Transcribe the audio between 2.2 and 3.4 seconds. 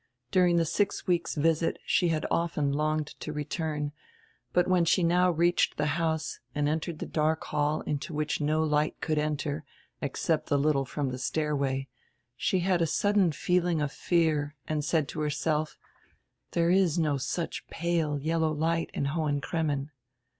often longed to